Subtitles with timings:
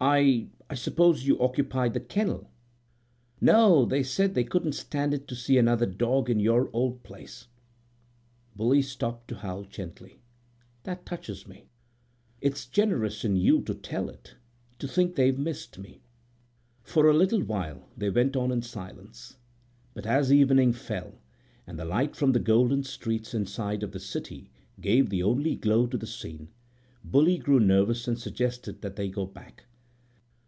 [0.00, 2.52] "I—I suppose you occupy the kennel?"
[3.40, 3.84] "No.
[3.84, 7.48] They said they couldn't stand it to see another dog in your old place."
[8.54, 10.22] Bully stopped to howl gently.
[10.84, 11.66] "That touches me.
[12.40, 14.36] It's generous in you to tell it.
[14.78, 16.04] To think they missed me!"
[16.84, 19.34] For a little while they went on in silence,
[19.94, 21.20] but as evening fell,
[21.66, 25.88] and the light from the golden streets inside of the city gave the only glow
[25.88, 26.50] to the scene,
[27.02, 29.64] Bully grew nervous and suggested that they go back.